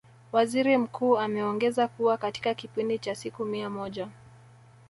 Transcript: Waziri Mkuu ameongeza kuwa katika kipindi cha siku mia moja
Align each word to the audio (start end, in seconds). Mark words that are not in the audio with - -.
Waziri 0.31 0.77
Mkuu 0.77 1.17
ameongeza 1.17 1.87
kuwa 1.87 2.17
katika 2.17 2.53
kipindi 2.53 2.99
cha 2.99 3.15
siku 3.15 3.45
mia 3.45 3.69
moja 3.69 4.07